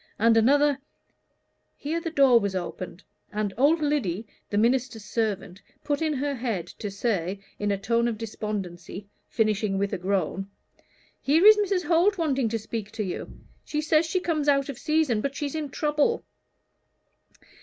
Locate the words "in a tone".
7.59-8.07